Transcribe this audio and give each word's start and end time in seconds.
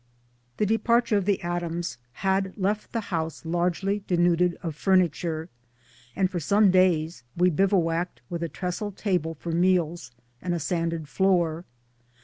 The 0.57 0.65
departure 0.65 1.15
of 1.15 1.25
the 1.25 1.39
Adams' 1.43 1.99
had 2.25 2.53
left 2.57 2.91
the 2.91 3.13
house 3.13 3.45
largely 3.45 4.03
denuded 4.07 4.57
of 4.63 4.75
furniture, 4.75 5.47
and 6.15 6.27
for 6.27 6.39
some 6.39 6.71
days 6.71 7.21
we 7.37 7.51
bivouacked 7.51 8.19
with 8.27 8.41
a 8.41 8.49
trestle 8.49 8.91
table 8.93 9.35
for 9.35 9.51
meals 9.51 10.09
and 10.41 10.55
a 10.55 10.59
sanded 10.59 11.07
floor. 11.07 11.65